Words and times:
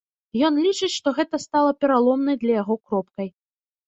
Ён 0.47 0.55
лічыць, 0.67 0.87
што 0.99 1.11
гэта 1.19 1.39
стала 1.43 1.73
пераломнай 1.85 2.39
для 2.45 2.53
яго 2.61 2.79
кропкай. 2.87 3.27